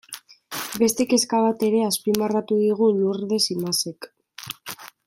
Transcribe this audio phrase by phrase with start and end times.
[0.83, 4.13] Beste kezka bat ere azpimarratu digu Lurdes Imazek.